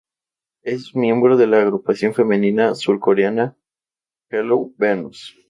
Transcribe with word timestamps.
Es 0.63 0.95
miembro 0.95 1.37
de 1.37 1.45
la 1.45 1.61
agrupación 1.61 2.15
femenina 2.15 2.73
surcoreana 2.73 3.55
Hello 4.31 4.71
Venus. 4.75 5.37